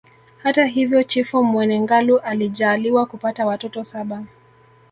Hata 0.43 0.65
hivyo 0.65 1.03
Chifu 1.03 1.43
Mwene 1.43 1.81
Ngalu 1.81 2.17
alijaaliwa 2.19 3.05
kupata 3.05 3.45
watoto 3.45 3.83
saba 3.83 4.23